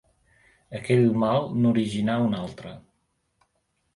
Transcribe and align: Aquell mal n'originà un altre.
Aquell 0.79 1.03
mal 1.25 1.51
n'originà 1.65 2.17
un 2.29 2.33
altre. 2.39 2.75